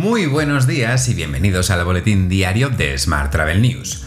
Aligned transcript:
Muy 0.00 0.24
buenos 0.24 0.66
días 0.66 1.10
y 1.10 1.14
bienvenidos 1.14 1.68
al 1.68 1.84
boletín 1.84 2.30
diario 2.30 2.70
de 2.70 2.98
Smart 2.98 3.30
Travel 3.30 3.60
News. 3.60 4.04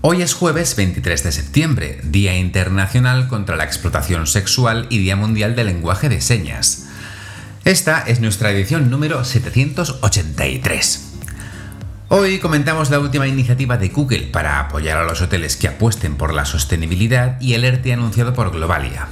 Hoy 0.00 0.22
es 0.22 0.34
jueves 0.34 0.76
23 0.76 1.24
de 1.24 1.32
septiembre, 1.32 2.00
Día 2.04 2.36
Internacional 2.38 3.26
contra 3.26 3.56
la 3.56 3.64
Explotación 3.64 4.28
Sexual 4.28 4.86
y 4.88 4.98
Día 4.98 5.16
Mundial 5.16 5.56
del 5.56 5.66
Lenguaje 5.66 6.08
de 6.08 6.20
Señas. 6.20 6.86
Esta 7.64 8.02
es 8.02 8.20
nuestra 8.20 8.52
edición 8.52 8.88
número 8.88 9.24
783. 9.24 11.14
Hoy 12.08 12.38
comentamos 12.38 12.90
la 12.90 13.00
última 13.00 13.26
iniciativa 13.26 13.76
de 13.78 13.88
Google 13.88 14.28
para 14.28 14.60
apoyar 14.60 14.98
a 14.98 15.04
los 15.04 15.22
hoteles 15.22 15.56
que 15.56 15.66
apuesten 15.66 16.14
por 16.14 16.32
la 16.32 16.44
sostenibilidad 16.44 17.40
y 17.40 17.54
el 17.54 17.64
ERTE 17.64 17.92
anunciado 17.92 18.32
por 18.32 18.52
Globalia. 18.52 19.08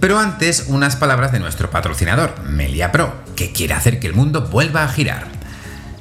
Pero 0.00 0.18
antes, 0.18 0.64
unas 0.68 0.96
palabras 0.96 1.32
de 1.32 1.40
nuestro 1.40 1.70
patrocinador, 1.70 2.40
Melia 2.44 2.92
Pro, 2.92 3.14
que 3.34 3.52
quiere 3.52 3.74
hacer 3.74 3.98
que 3.98 4.06
el 4.06 4.14
mundo 4.14 4.42
vuelva 4.42 4.84
a 4.84 4.88
girar. 4.88 5.26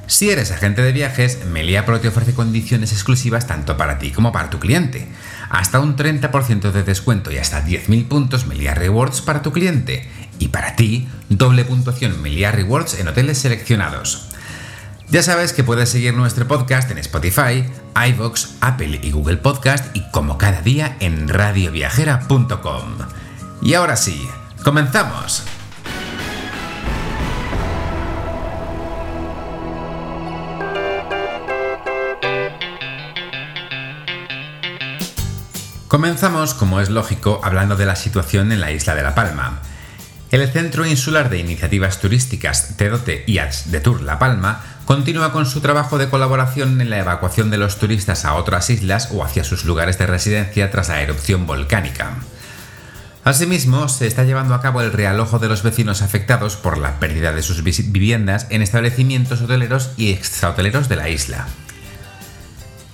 Si 0.05 0.29
eres 0.29 0.51
agente 0.51 0.81
de 0.81 0.93
viajes, 0.93 1.45
Melia 1.47 1.85
Pro 1.85 1.99
te 1.99 2.07
ofrece 2.07 2.33
condiciones 2.33 2.93
exclusivas 2.93 3.45
tanto 3.45 3.75
para 3.75 3.99
ti 3.99 4.11
como 4.11 4.31
para 4.31 4.49
tu 4.49 4.59
cliente. 4.59 5.07
Hasta 5.49 5.79
un 5.79 5.97
30% 5.97 6.71
de 6.71 6.83
descuento 6.83 7.31
y 7.31 7.37
hasta 7.37 7.65
10.000 7.65 8.07
puntos 8.07 8.45
Melia 8.45 8.73
Rewards 8.73 9.21
para 9.21 9.41
tu 9.41 9.51
cliente. 9.51 10.07
Y 10.39 10.49
para 10.49 10.75
ti, 10.75 11.09
doble 11.27 11.65
puntuación 11.65 12.21
Melia 12.21 12.51
Rewards 12.51 12.99
en 12.99 13.07
hoteles 13.07 13.39
seleccionados. 13.39 14.29
Ya 15.09 15.23
sabes 15.23 15.53
que 15.53 15.63
puedes 15.63 15.89
seguir 15.89 16.13
nuestro 16.13 16.47
podcast 16.47 16.91
en 16.91 16.99
Spotify, 16.99 17.65
iVoox, 18.09 18.49
Apple 18.61 18.99
y 19.01 19.11
Google 19.11 19.37
Podcast 19.37 19.95
y 19.95 20.03
como 20.11 20.37
cada 20.37 20.61
día 20.61 20.97
en 20.99 21.27
radioviajera.com. 21.27 23.26
Y 23.67 23.73
ahora 23.73 23.97
sí, 23.97 24.25
comenzamos. 24.63 25.43
Comenzamos, 35.89 36.53
como 36.53 36.79
es 36.79 36.89
lógico, 36.89 37.41
hablando 37.43 37.75
de 37.75 37.85
la 37.85 37.97
situación 37.97 38.53
en 38.53 38.61
la 38.61 38.71
isla 38.71 38.95
de 38.95 39.03
La 39.03 39.13
Palma. 39.13 39.61
El 40.31 40.49
Centro 40.49 40.85
Insular 40.85 41.29
de 41.29 41.39
Iniciativas 41.39 41.99
Turísticas 41.99 42.77
Tedote 42.77 43.25
IATS 43.27 43.69
de 43.69 43.81
Tour 43.81 44.01
La 44.01 44.17
Palma 44.17 44.63
continúa 44.85 45.33
con 45.33 45.45
su 45.45 45.59
trabajo 45.59 45.97
de 45.97 46.07
colaboración 46.07 46.79
en 46.79 46.89
la 46.89 46.99
evacuación 46.99 47.49
de 47.49 47.57
los 47.57 47.79
turistas 47.79 48.23
a 48.23 48.35
otras 48.35 48.69
islas 48.69 49.09
o 49.11 49.25
hacia 49.25 49.43
sus 49.43 49.65
lugares 49.65 49.97
de 49.97 50.07
residencia 50.07 50.71
tras 50.71 50.87
la 50.87 51.01
erupción 51.01 51.45
volcánica. 51.45 52.15
Asimismo, 53.27 53.89
se 53.89 54.07
está 54.07 54.23
llevando 54.23 54.53
a 54.53 54.61
cabo 54.61 54.81
el 54.81 54.93
realojo 54.93 55.37
de 55.37 55.49
los 55.49 55.61
vecinos 55.61 56.01
afectados 56.01 56.55
por 56.55 56.77
la 56.77 56.97
pérdida 56.97 57.33
de 57.33 57.41
sus 57.41 57.61
viviendas 57.61 58.47
en 58.51 58.61
establecimientos 58.61 59.41
hoteleros 59.41 59.91
y 59.97 60.11
extrahoteleros 60.11 60.87
de 60.87 60.95
la 60.95 61.09
isla. 61.09 61.45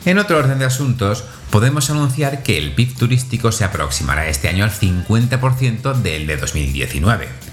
En 0.05 0.17
otro 0.17 0.39
orden 0.39 0.57
de 0.57 0.65
asuntos, 0.65 1.23
podemos 1.51 1.91
anunciar 1.91 2.41
que 2.41 2.57
el 2.57 2.73
PIB 2.73 2.97
turístico 2.97 3.51
se 3.51 3.63
aproximará 3.63 4.25
este 4.27 4.49
año 4.49 4.63
al 4.63 4.71
50% 4.71 5.93
del 6.01 6.25
de 6.25 6.37
2019. 6.37 7.52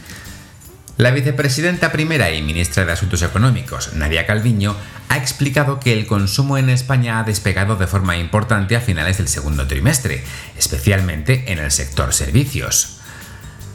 La 1.01 1.11
vicepresidenta 1.12 1.93
primera 1.93 2.31
y 2.31 2.43
ministra 2.43 2.84
de 2.84 2.93
Asuntos 2.93 3.23
Económicos, 3.23 3.95
Nadia 3.95 4.27
Calviño, 4.27 4.77
ha 5.09 5.17
explicado 5.17 5.81
que 5.81 5.95
el 5.95 6.06
consumo 6.06 6.59
en 6.59 6.69
España 6.69 7.19
ha 7.19 7.25
despegado 7.25 7.77
de 7.77 7.87
forma 7.87 8.19
importante 8.19 8.77
a 8.77 8.83
finales 8.83 9.17
del 9.17 9.28
segundo 9.28 9.67
trimestre, 9.67 10.23
especialmente 10.59 11.53
en 11.53 11.59
el 11.59 11.71
sector 11.71 12.12
servicios. 12.12 12.98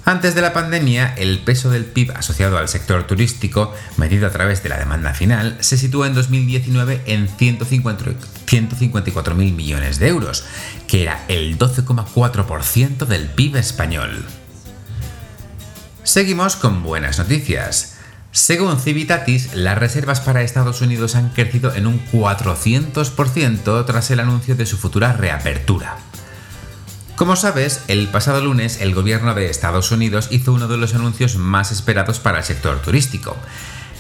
Antes 0.06 0.36
de 0.36 0.44
la 0.44 0.53
pandemia, 0.53 1.16
el 1.18 1.40
peso 1.40 1.72
del 1.72 1.86
PIB 1.86 2.12
asociado 2.12 2.59
al 2.59 2.70
sector 2.70 3.08
turístico, 3.08 3.73
medido 3.98 4.28
a 4.28 4.31
través 4.31 4.62
de 4.62 4.70
la 4.70 4.78
demanda 4.78 5.16
final, 5.16 5.58
se 5.62 5.80
situó 5.80 6.06
en 6.06 6.14
2019 6.14 7.02
en 7.08 7.28
154.000 7.28 9.34
millones 9.34 9.97
de 9.97 10.09
euros, 10.09 10.46
que 10.88 11.02
era 11.02 11.25
el 11.28 11.58
12,4% 11.58 13.08
del 13.08 13.30
PIB 13.30 13.56
español. 13.56 14.24
Seguimos 16.05 16.55
con 16.55 16.83
buenas 16.83 17.17
noticias. 17.17 17.95
Según 18.31 18.79
Civitatis, 18.79 19.55
las 19.55 19.75
reservas 19.75 20.21
para 20.21 20.43
Estados 20.43 20.81
Unidos 20.81 21.16
han 21.16 21.29
crecido 21.29 21.73
en 21.73 21.88
un 21.88 21.99
400% 22.11 23.85
tras 23.88 24.11
el 24.11 24.19
anuncio 24.19 24.55
de 24.55 24.67
su 24.67 24.77
futura 24.77 25.13
reapertura. 25.13 25.97
Como 27.16 27.35
sabes, 27.35 27.81
el 27.88 28.07
pasado 28.09 28.39
lunes 28.45 28.81
el 28.81 28.93
gobierno 28.93 29.33
de 29.33 29.49
Estados 29.49 29.91
Unidos 29.91 30.27
hizo 30.29 30.53
uno 30.53 30.67
de 30.67 30.77
los 30.77 30.93
anuncios 30.93 31.38
más 31.38 31.71
esperados 31.71 32.19
para 32.19 32.37
el 32.37 32.43
sector 32.43 32.79
turístico. 32.83 33.35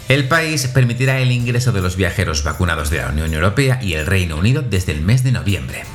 El 0.07 0.27
país 0.27 0.67
permitirá 0.67 1.17
el 1.17 1.31
ingreso 1.31 1.71
de 1.71 1.81
los 1.81 1.95
viajeros 1.95 2.43
vacunados 2.43 2.91
de 2.91 2.99
la 2.99 3.07
Unión 3.07 3.33
Europea 3.33 3.79
y 3.81 3.93
el 3.93 4.05
Reino 4.05 4.37
Unido 4.37 4.61
desde 4.61 4.91
el 4.91 5.01
mes 5.01 5.23
de 5.23 5.31
noviembre. 5.31 5.85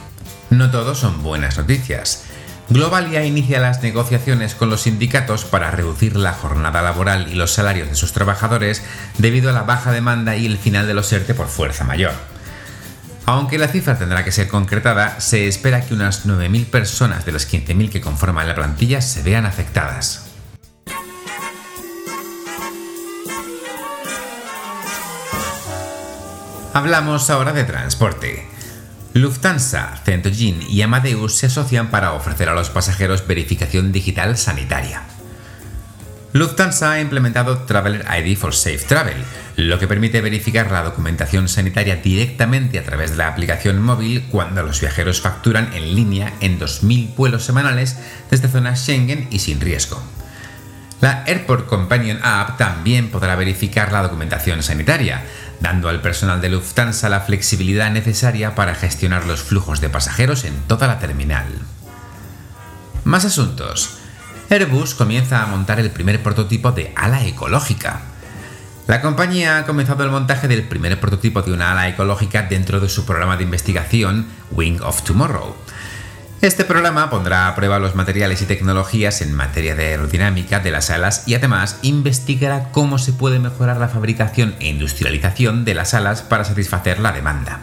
No 0.50 0.72
todos 0.72 0.98
son 0.98 1.22
buenas 1.22 1.56
noticias. 1.56 2.24
Globalia 2.70 3.24
inicia 3.24 3.58
las 3.58 3.82
negociaciones 3.82 4.54
con 4.54 4.70
los 4.70 4.82
sindicatos 4.82 5.44
para 5.44 5.72
reducir 5.72 6.14
la 6.14 6.32
jornada 6.32 6.82
laboral 6.82 7.26
y 7.28 7.34
los 7.34 7.50
salarios 7.50 7.88
de 7.88 7.96
sus 7.96 8.12
trabajadores 8.12 8.84
debido 9.18 9.50
a 9.50 9.52
la 9.52 9.64
baja 9.64 9.90
demanda 9.90 10.36
y 10.36 10.46
el 10.46 10.56
final 10.56 10.86
de 10.86 10.94
los 10.94 11.12
ERTE 11.12 11.34
por 11.34 11.48
fuerza 11.48 11.82
mayor. 11.82 12.12
Aunque 13.26 13.58
la 13.58 13.66
cifra 13.66 13.98
tendrá 13.98 14.24
que 14.24 14.30
ser 14.30 14.46
concretada, 14.46 15.20
se 15.20 15.48
espera 15.48 15.84
que 15.84 15.94
unas 15.94 16.26
9.000 16.26 16.66
personas 16.66 17.24
de 17.24 17.32
las 17.32 17.52
15.000 17.52 17.90
que 17.90 18.00
conforman 18.00 18.46
la 18.46 18.54
plantilla 18.54 19.00
se 19.00 19.24
vean 19.24 19.46
afectadas. 19.46 20.26
Hablamos 26.72 27.30
ahora 27.30 27.52
de 27.52 27.64
transporte. 27.64 28.59
Lufthansa, 29.12 30.00
Centogin 30.04 30.62
y 30.68 30.82
Amadeus 30.82 31.34
se 31.34 31.46
asocian 31.46 31.90
para 31.90 32.12
ofrecer 32.12 32.48
a 32.48 32.54
los 32.54 32.70
pasajeros 32.70 33.26
verificación 33.26 33.90
digital 33.90 34.36
sanitaria. 34.36 35.02
Lufthansa 36.32 36.92
ha 36.92 37.00
implementado 37.00 37.58
Traveler 37.62 38.04
ID 38.06 38.36
for 38.36 38.54
Safe 38.54 38.78
Travel, 38.86 39.16
lo 39.56 39.80
que 39.80 39.88
permite 39.88 40.20
verificar 40.20 40.70
la 40.70 40.84
documentación 40.84 41.48
sanitaria 41.48 41.96
directamente 41.96 42.78
a 42.78 42.84
través 42.84 43.10
de 43.10 43.16
la 43.16 43.26
aplicación 43.26 43.82
móvil 43.82 44.22
cuando 44.30 44.62
los 44.62 44.80
viajeros 44.80 45.20
facturan 45.20 45.74
en 45.74 45.96
línea 45.96 46.32
en 46.40 46.60
2.000 46.60 47.16
vuelos 47.16 47.44
semanales 47.44 47.98
desde 48.30 48.46
zonas 48.46 48.78
Schengen 48.78 49.26
y 49.32 49.40
sin 49.40 49.60
riesgo. 49.60 50.00
La 51.00 51.24
Airport 51.26 51.66
Companion 51.66 52.18
App 52.22 52.58
también 52.58 53.10
podrá 53.10 53.34
verificar 53.34 53.90
la 53.90 54.02
documentación 54.02 54.62
sanitaria, 54.62 55.22
dando 55.60 55.88
al 55.88 56.02
personal 56.02 56.42
de 56.42 56.50
Lufthansa 56.50 57.08
la 57.08 57.20
flexibilidad 57.20 57.90
necesaria 57.90 58.54
para 58.54 58.74
gestionar 58.74 59.24
los 59.26 59.42
flujos 59.42 59.80
de 59.80 59.88
pasajeros 59.88 60.44
en 60.44 60.54
toda 60.66 60.86
la 60.86 60.98
terminal. 60.98 61.46
Más 63.04 63.24
asuntos. 63.24 63.96
Airbus 64.50 64.94
comienza 64.94 65.42
a 65.42 65.46
montar 65.46 65.80
el 65.80 65.90
primer 65.90 66.22
prototipo 66.22 66.72
de 66.72 66.92
ala 66.96 67.24
ecológica. 67.24 68.02
La 68.86 69.00
compañía 69.00 69.58
ha 69.58 69.64
comenzado 69.64 70.04
el 70.04 70.10
montaje 70.10 70.48
del 70.48 70.64
primer 70.64 71.00
prototipo 71.00 71.40
de 71.40 71.52
una 71.52 71.72
ala 71.72 71.88
ecológica 71.88 72.42
dentro 72.42 72.80
de 72.80 72.88
su 72.88 73.06
programa 73.06 73.36
de 73.36 73.44
investigación 73.44 74.26
Wing 74.50 74.82
of 74.82 75.02
Tomorrow, 75.02 75.54
este 76.42 76.64
programa 76.64 77.10
pondrá 77.10 77.48
a 77.48 77.54
prueba 77.54 77.78
los 77.78 77.94
materiales 77.94 78.40
y 78.40 78.46
tecnologías 78.46 79.20
en 79.20 79.34
materia 79.34 79.74
de 79.74 79.88
aerodinámica 79.88 80.60
de 80.60 80.70
las 80.70 80.88
alas 80.88 81.24
y 81.26 81.34
además 81.34 81.78
investigará 81.82 82.70
cómo 82.72 82.96
se 82.96 83.12
puede 83.12 83.38
mejorar 83.38 83.76
la 83.76 83.88
fabricación 83.88 84.54
e 84.58 84.68
industrialización 84.68 85.66
de 85.66 85.74
las 85.74 85.92
alas 85.92 86.22
para 86.22 86.44
satisfacer 86.44 86.98
la 86.98 87.12
demanda. 87.12 87.60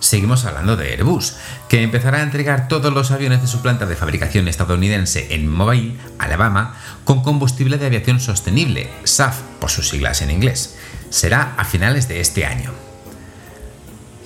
Seguimos 0.00 0.44
hablando 0.44 0.76
de 0.76 0.90
Airbus, 0.92 1.36
que 1.70 1.82
empezará 1.82 2.18
a 2.18 2.22
entregar 2.22 2.68
todos 2.68 2.92
los 2.92 3.10
aviones 3.10 3.40
de 3.40 3.48
su 3.48 3.62
planta 3.62 3.86
de 3.86 3.96
fabricación 3.96 4.48
estadounidense 4.48 5.34
en 5.34 5.48
Mobile, 5.48 5.96
Alabama, 6.18 6.76
con 7.04 7.22
combustible 7.22 7.78
de 7.78 7.86
aviación 7.86 8.20
sostenible, 8.20 8.90
SAF 9.04 9.40
por 9.60 9.70
sus 9.70 9.88
siglas 9.88 10.20
en 10.20 10.30
inglés. 10.30 10.76
Será 11.08 11.54
a 11.56 11.64
finales 11.64 12.06
de 12.06 12.20
este 12.20 12.44
año. 12.44 12.72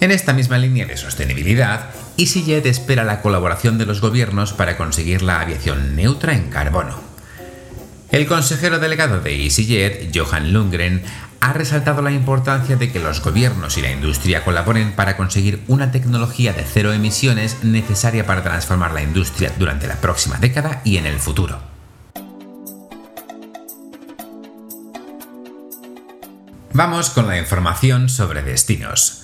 En 0.01 0.13
esta 0.13 0.33
misma 0.33 0.57
línea 0.57 0.87
de 0.87 0.97
sostenibilidad, 0.97 1.91
EasyJet 2.17 2.65
espera 2.65 3.05
la 3.05 3.21
colaboración 3.21 3.77
de 3.77 3.85
los 3.85 4.01
gobiernos 4.01 4.55
para 4.55 4.79
conseguir 4.79 5.21
la 5.21 5.43
aviación 5.43 5.95
neutra 5.95 6.35
en 6.35 6.49
carbono. 6.49 6.99
El 8.11 8.27
consejero 8.27 8.79
delegado 8.79 9.21
de 9.21 9.45
EasyJet, 9.45 10.11
Johan 10.17 10.55
Lundgren, 10.55 11.03
ha 11.41 11.53
resaltado 11.53 12.01
la 12.01 12.13
importancia 12.13 12.77
de 12.77 12.91
que 12.91 12.99
los 12.99 13.23
gobiernos 13.23 13.77
y 13.77 13.83
la 13.83 13.93
industria 13.93 14.43
colaboren 14.43 14.93
para 14.93 15.19
conseguir 15.19 15.63
una 15.69 15.93
tecnología 15.93 16.55
de 16.55 16.65
cero 16.65 16.95
emisiones 16.95 17.63
necesaria 17.63 18.25
para 18.25 18.43
transformar 18.43 18.93
la 18.93 19.03
industria 19.03 19.53
durante 19.59 19.87
la 19.87 19.97
próxima 19.97 20.39
década 20.39 20.81
y 20.83 20.97
en 20.97 21.05
el 21.07 21.19
futuro. 21.19 21.61
Vamos 26.73 27.11
con 27.11 27.27
la 27.29 27.39
información 27.39 28.09
sobre 28.09 28.43
destinos. 28.43 29.20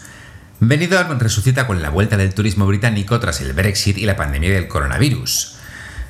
Benidorm 0.58 1.18
resucita 1.18 1.66
con 1.66 1.82
la 1.82 1.90
vuelta 1.90 2.16
del 2.16 2.32
turismo 2.32 2.66
británico 2.66 3.20
tras 3.20 3.42
el 3.42 3.52
Brexit 3.52 3.98
y 3.98 4.06
la 4.06 4.16
pandemia 4.16 4.50
del 4.50 4.68
coronavirus. 4.68 5.56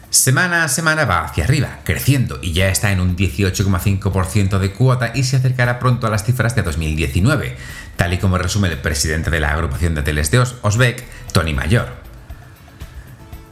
Semana 0.08 0.62
a 0.62 0.69
semana 0.69 1.04
va 1.04 1.25
hacia 1.25 1.43
arriba, 1.43 1.81
creciendo 1.82 2.38
y 2.40 2.52
ya 2.52 2.69
está 2.69 2.93
en 2.93 3.00
un 3.00 3.16
18,5% 3.16 4.58
de 4.60 4.70
cuota 4.70 5.10
y 5.16 5.25
se 5.25 5.37
acercará 5.37 5.81
pronto 5.81 6.06
a 6.06 6.10
las 6.10 6.25
cifras 6.25 6.54
de 6.54 6.62
2019, 6.62 7.56
tal 7.96 8.14
y 8.14 8.19
como 8.19 8.38
resume 8.38 8.69
el 8.69 8.78
presidente 8.78 9.31
de 9.31 9.40
la 9.40 9.52
agrupación 9.52 9.94
de 9.94 10.02
hoteles 10.02 10.31
de 10.31 10.38
Osbeck, 10.38 11.02
Tony 11.32 11.52
Mayor. 11.52 11.88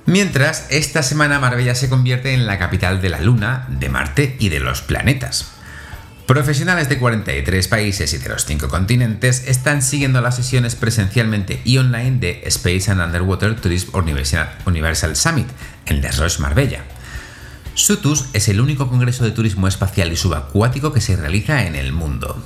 Mientras, 0.06 0.66
esta 0.70 1.02
semana 1.02 1.40
Marbella 1.40 1.74
se 1.74 1.88
convierte 1.88 2.34
en 2.34 2.46
la 2.46 2.58
capital 2.58 3.02
de 3.02 3.08
la 3.08 3.20
Luna, 3.20 3.66
de 3.68 3.88
Marte 3.88 4.36
y 4.38 4.48
de 4.48 4.60
los 4.60 4.80
planetas. 4.80 5.53
Profesionales 6.26 6.88
de 6.88 6.98
43 6.98 7.68
países 7.68 8.14
y 8.14 8.16
de 8.16 8.30
los 8.30 8.46
5 8.46 8.68
continentes 8.68 9.46
están 9.46 9.82
siguiendo 9.82 10.22
las 10.22 10.36
sesiones 10.36 10.74
presencialmente 10.74 11.60
y 11.66 11.76
online 11.76 12.18
de 12.18 12.42
Space 12.46 12.90
and 12.90 13.02
Underwater 13.02 13.60
Tourism 13.60 13.94
Universal 13.94 15.16
Summit 15.16 15.48
en 15.84 16.00
Les 16.00 16.16
Roches, 16.16 16.40
Marbella. 16.40 16.82
SUTUS 17.74 18.30
es 18.32 18.48
el 18.48 18.62
único 18.62 18.88
congreso 18.88 19.22
de 19.22 19.32
turismo 19.32 19.68
espacial 19.68 20.12
y 20.12 20.16
subacuático 20.16 20.94
que 20.94 21.02
se 21.02 21.14
realiza 21.14 21.66
en 21.66 21.74
el 21.74 21.92
mundo. 21.92 22.42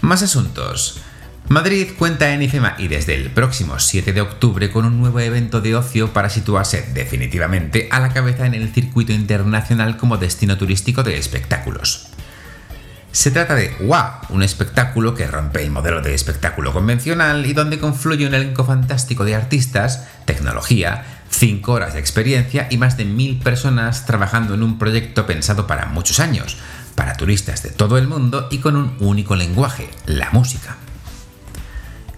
Más 0.00 0.22
asuntos. 0.22 1.02
Madrid 1.48 1.88
cuenta 1.98 2.32
en 2.32 2.40
IFEMA 2.40 2.76
y 2.78 2.88
desde 2.88 3.16
el 3.16 3.30
próximo 3.30 3.78
7 3.78 4.14
de 4.14 4.20
octubre 4.22 4.70
con 4.70 4.86
un 4.86 4.98
nuevo 4.98 5.20
evento 5.20 5.60
de 5.60 5.76
ocio 5.76 6.14
para 6.14 6.30
situarse 6.30 6.88
definitivamente 6.94 7.88
a 7.90 8.00
la 8.00 8.14
cabeza 8.14 8.46
en 8.46 8.54
el 8.54 8.72
circuito 8.72 9.12
internacional 9.12 9.98
como 9.98 10.16
destino 10.16 10.56
turístico 10.56 11.02
de 11.02 11.18
espectáculos. 11.18 12.08
Se 13.12 13.32
trata 13.32 13.56
de 13.56 13.74
WA, 13.80 14.20
un 14.28 14.44
espectáculo 14.44 15.16
que 15.16 15.26
rompe 15.26 15.64
el 15.64 15.72
modelo 15.72 16.00
de 16.00 16.14
espectáculo 16.14 16.72
convencional 16.72 17.44
y 17.44 17.54
donde 17.54 17.80
confluye 17.80 18.24
un 18.24 18.34
elenco 18.34 18.64
fantástico 18.64 19.24
de 19.24 19.34
artistas, 19.34 20.06
tecnología, 20.26 21.04
5 21.30 21.72
horas 21.72 21.94
de 21.94 22.00
experiencia 22.00 22.68
y 22.70 22.78
más 22.78 22.96
de 22.96 23.04
mil 23.04 23.38
personas 23.38 24.06
trabajando 24.06 24.54
en 24.54 24.62
un 24.62 24.78
proyecto 24.78 25.26
pensado 25.26 25.66
para 25.66 25.86
muchos 25.86 26.20
años, 26.20 26.56
para 26.94 27.16
turistas 27.16 27.64
de 27.64 27.70
todo 27.70 27.98
el 27.98 28.06
mundo 28.06 28.46
y 28.48 28.58
con 28.58 28.76
un 28.76 28.94
único 29.00 29.34
lenguaje, 29.34 29.90
la 30.06 30.30
música. 30.30 30.76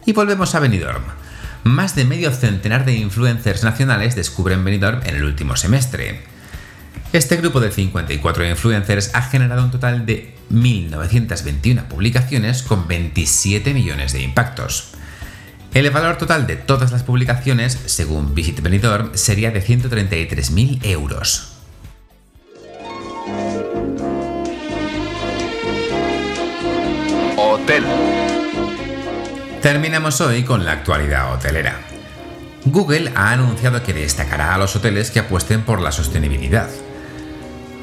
Y 0.04 0.12
volvemos 0.12 0.54
a 0.54 0.60
Benidorm. 0.60 1.04
Más 1.64 1.94
de 1.94 2.04
medio 2.04 2.30
centenar 2.32 2.84
de 2.84 2.96
influencers 2.96 3.64
nacionales 3.64 4.14
descubren 4.14 4.62
Benidorm 4.62 5.00
en 5.04 5.16
el 5.16 5.24
último 5.24 5.56
semestre. 5.56 6.22
Este 7.14 7.36
grupo 7.36 7.60
de 7.60 7.70
54 7.70 8.46
influencers 8.46 9.14
ha 9.14 9.22
generado 9.22 9.64
un 9.64 9.70
total 9.70 10.04
de 10.04 10.34
1.921 10.52 11.88
publicaciones 11.88 12.62
con 12.62 12.86
27 12.86 13.74
millones 13.74 14.12
de 14.12 14.22
impactos. 14.22 14.92
El 15.74 15.90
valor 15.90 16.18
total 16.18 16.46
de 16.46 16.56
todas 16.56 16.92
las 16.92 17.02
publicaciones, 17.02 17.78
según 17.86 18.34
Visit 18.34 18.60
Benidorm, 18.60 19.12
sería 19.14 19.50
de 19.50 19.64
133.000 19.64 20.84
euros. 20.84 21.54
Hotel. 27.36 27.84
Terminamos 29.62 30.20
hoy 30.20 30.42
con 30.42 30.64
la 30.64 30.72
actualidad 30.72 31.32
hotelera. 31.32 31.80
Google 32.64 33.12
ha 33.14 33.30
anunciado 33.30 33.82
que 33.82 33.92
destacará 33.92 34.54
a 34.54 34.58
los 34.58 34.76
hoteles 34.76 35.10
que 35.10 35.20
apuesten 35.20 35.62
por 35.62 35.80
la 35.80 35.90
sostenibilidad. 35.90 36.68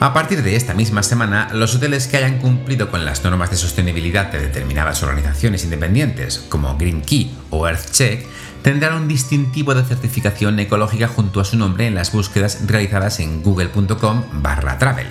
A 0.01 0.13
partir 0.13 0.43
de 0.43 0.55
esta 0.55 0.73
misma 0.73 1.03
semana, 1.03 1.49
los 1.51 1.75
hoteles 1.75 2.07
que 2.07 2.15
hayan 2.15 2.39
cumplido 2.39 2.89
con 2.89 3.03
las 3.03 3.25
normas 3.25 3.51
de 3.51 3.57
sostenibilidad 3.57 4.31
de 4.31 4.39
determinadas 4.39 5.03
organizaciones 5.03 5.65
independientes, 5.65 6.39
como 6.47 6.77
Green 6.77 7.01
Key 7.01 7.35
o 7.49 7.67
EarthCheck, 7.67 8.25
tendrán 8.61 8.93
un 8.93 9.09
distintivo 9.09 9.75
de 9.75 9.83
certificación 9.83 10.57
ecológica 10.57 11.09
junto 11.09 11.41
a 11.41 11.45
su 11.45 11.57
nombre 11.57 11.85
en 11.85 11.95
las 11.95 12.13
búsquedas 12.13 12.65
realizadas 12.65 13.19
en 13.19 13.43
google.com 13.43 14.23
barra 14.41 14.77
travel. 14.77 15.07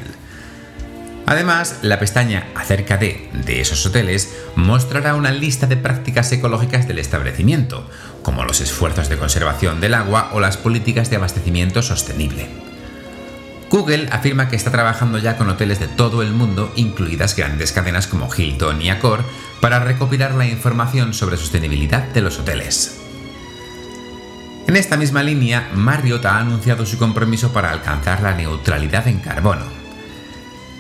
Además, 1.26 1.80
la 1.82 1.98
pestaña 1.98 2.46
acerca 2.54 2.96
de, 2.96 3.28
de 3.44 3.60
esos 3.60 3.84
hoteles 3.84 4.32
mostrará 4.56 5.16
una 5.16 5.32
lista 5.32 5.66
de 5.66 5.76
prácticas 5.76 6.32
ecológicas 6.32 6.88
del 6.88 6.98
establecimiento, 6.98 7.86
como 8.22 8.44
los 8.44 8.62
esfuerzos 8.62 9.10
de 9.10 9.18
conservación 9.18 9.82
del 9.82 9.92
agua 9.92 10.30
o 10.32 10.40
las 10.40 10.56
políticas 10.56 11.10
de 11.10 11.16
abastecimiento 11.16 11.82
sostenible. 11.82 12.67
Google 13.70 14.08
afirma 14.10 14.48
que 14.48 14.56
está 14.56 14.70
trabajando 14.70 15.18
ya 15.18 15.36
con 15.36 15.50
hoteles 15.50 15.78
de 15.78 15.88
todo 15.88 16.22
el 16.22 16.32
mundo, 16.32 16.72
incluidas 16.74 17.36
grandes 17.36 17.72
cadenas 17.72 18.06
como 18.06 18.28
Hilton 18.34 18.80
y 18.80 18.88
Accor, 18.88 19.24
para 19.60 19.80
recopilar 19.80 20.34
la 20.34 20.46
información 20.46 21.12
sobre 21.12 21.36
sostenibilidad 21.36 22.04
de 22.08 22.22
los 22.22 22.38
hoteles. 22.38 22.98
En 24.66 24.76
esta 24.76 24.96
misma 24.96 25.22
línea, 25.22 25.70
Marriott 25.74 26.24
ha 26.26 26.38
anunciado 26.38 26.86
su 26.86 26.98
compromiso 26.98 27.52
para 27.52 27.70
alcanzar 27.70 28.22
la 28.22 28.34
neutralidad 28.34 29.06
en 29.08 29.18
carbono. 29.18 29.64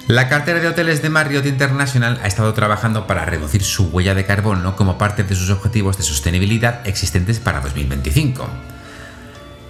La 0.06 0.28
cartera 0.30 0.58
de 0.58 0.68
hoteles 0.68 1.02
de 1.02 1.10
Marriott 1.10 1.44
International 1.44 2.18
ha 2.22 2.26
estado 2.26 2.54
trabajando 2.54 3.06
para 3.06 3.26
reducir 3.26 3.62
su 3.62 3.88
huella 3.88 4.14
de 4.14 4.24
carbono 4.24 4.74
como 4.74 4.96
parte 4.96 5.22
de 5.22 5.34
sus 5.34 5.50
objetivos 5.50 5.98
de 5.98 6.02
sostenibilidad 6.02 6.86
existentes 6.86 7.40
para 7.40 7.60
2025. 7.60 8.48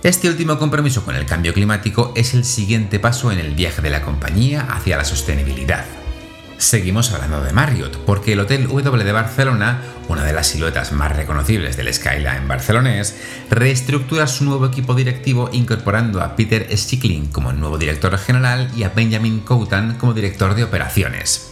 Este 0.04 0.28
último 0.28 0.58
compromiso 0.58 1.04
con 1.04 1.16
el 1.16 1.26
cambio 1.26 1.52
climático 1.52 2.12
es 2.14 2.32
el 2.32 2.44
siguiente 2.44 3.00
paso 3.00 3.32
en 3.32 3.40
el 3.40 3.54
viaje 3.54 3.82
de 3.82 3.90
la 3.90 4.02
compañía 4.02 4.60
hacia 4.70 4.96
la 4.96 5.04
sostenibilidad. 5.04 5.84
Seguimos 6.56 7.12
hablando 7.12 7.42
de 7.42 7.52
Marriott, 7.52 7.96
porque 7.98 8.32
el 8.32 8.40
Hotel 8.40 8.68
W 8.68 9.04
de 9.04 9.12
Barcelona, 9.12 9.82
una 10.06 10.22
de 10.22 10.32
las 10.32 10.46
siluetas 10.46 10.92
más 10.92 11.16
reconocibles 11.16 11.76
del 11.76 11.92
Skyline 11.92 12.46
barcelonés, 12.46 13.16
reestructura 13.50 14.28
su 14.28 14.44
nuevo 14.44 14.66
equipo 14.66 14.94
directivo 14.94 15.50
incorporando 15.52 16.22
a 16.22 16.36
Peter 16.36 16.68
Schickling 16.76 17.32
como 17.32 17.52
nuevo 17.52 17.76
director 17.76 18.16
general 18.18 18.70
y 18.76 18.84
a 18.84 18.90
Benjamin 18.90 19.40
Coutan 19.40 19.96
como 19.98 20.14
director 20.14 20.54
de 20.54 20.62
operaciones. 20.62 21.50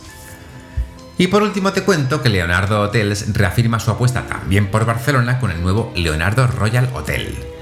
Y 1.19 1.27
por 1.27 1.43
último 1.43 1.73
te 1.73 1.83
cuento 1.83 2.23
que 2.23 2.29
Leonardo 2.29 2.81
Hotels 2.83 3.33
reafirma 3.33 3.81
su 3.81 3.91
apuesta 3.91 4.27
también 4.27 4.71
por 4.71 4.87
Barcelona 4.87 5.41
con 5.41 5.51
el 5.51 5.63
nuevo 5.63 5.93
Leonardo 5.97 6.47
Royal 6.47 6.91
Hotel. 6.95 7.56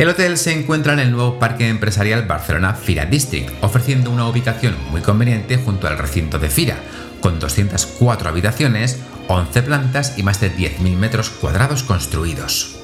El 0.00 0.08
hotel 0.08 0.38
se 0.38 0.58
encuentra 0.58 0.94
en 0.94 0.98
el 0.98 1.12
nuevo 1.12 1.38
parque 1.38 1.68
empresarial 1.68 2.22
Barcelona 2.26 2.72
Fira 2.72 3.04
District, 3.04 3.52
ofreciendo 3.62 4.10
una 4.10 4.26
ubicación 4.26 4.74
muy 4.90 5.02
conveniente 5.02 5.58
junto 5.58 5.88
al 5.88 5.98
recinto 5.98 6.38
de 6.38 6.48
Fira, 6.48 6.78
con 7.20 7.38
204 7.38 8.30
habitaciones, 8.30 8.98
11 9.28 9.62
plantas 9.62 10.16
y 10.16 10.22
más 10.22 10.40
de 10.40 10.56
10.000 10.56 10.96
metros 10.96 11.28
cuadrados 11.28 11.82
construidos. 11.82 12.78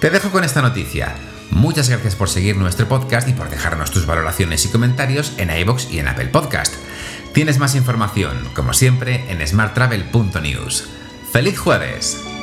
Te 0.00 0.10
dejo 0.10 0.30
con 0.30 0.44
esta 0.44 0.62
noticia. 0.62 1.16
Muchas 1.50 1.88
gracias 1.88 2.14
por 2.14 2.28
seguir 2.28 2.56
nuestro 2.58 2.86
podcast 2.86 3.26
y 3.28 3.32
por 3.32 3.50
dejarnos 3.50 3.90
tus 3.90 4.06
valoraciones 4.06 4.64
y 4.66 4.68
comentarios 4.68 5.32
en 5.38 5.50
iBox 5.50 5.90
y 5.90 5.98
en 5.98 6.06
Apple 6.06 6.28
Podcast. 6.28 6.74
Tienes 7.32 7.58
más 7.58 7.74
información, 7.74 8.36
como 8.54 8.72
siempre, 8.72 9.24
en 9.32 9.44
smarttravel.news. 9.44 10.90
¡Feliz 11.32 11.58
jueves! 11.58 12.33